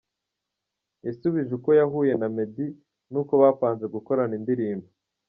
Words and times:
Yasubije 1.05 1.51
uko 1.57 1.69
yahuye 1.79 2.13
na 2.21 2.27
Meddy 2.35 2.67
n’uko 3.11 3.33
bapanze 3.41 3.85
gukorana 3.95 4.33
indirimbo. 4.39 4.87